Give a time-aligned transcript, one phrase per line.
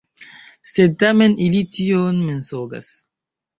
[0.69, 2.93] Sed tamen ili tion mensogas.